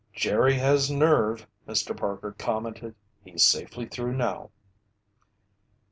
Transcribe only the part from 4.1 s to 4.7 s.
now."